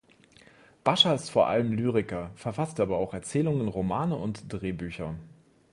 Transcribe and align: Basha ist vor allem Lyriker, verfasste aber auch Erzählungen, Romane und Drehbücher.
Basha 0.83 1.13
ist 1.13 1.29
vor 1.29 1.45
allem 1.47 1.73
Lyriker, 1.73 2.31
verfasste 2.33 2.81
aber 2.81 2.97
auch 2.97 3.13
Erzählungen, 3.13 3.67
Romane 3.67 4.15
und 4.15 4.51
Drehbücher. 4.51 5.13